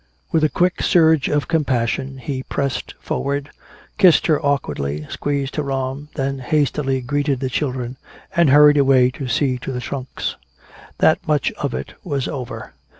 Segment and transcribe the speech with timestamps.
[0.31, 3.51] With a quick surge of compassion he pressed forward,
[3.99, 7.97] kissed her awkwardly, squeezed her arm, then hastily greeted the children
[8.35, 10.37] and hurried away to see to the trunks.
[10.97, 12.73] That much of it was over.